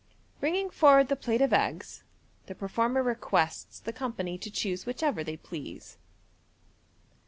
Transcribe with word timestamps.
Bringing 0.39 0.71
forward 0.71 1.09
the 1.09 1.15
plate 1.15 1.43
of 1.43 1.53
eggs, 1.53 2.01
the 2.47 2.55
performer 2.55 3.03
requests 3.03 3.79
the 3.79 3.93
company 3.93 4.35
to 4.39 4.49
choose 4.49 4.83
whichever 4.87 5.23
they 5.23 5.37
please. 5.37 5.99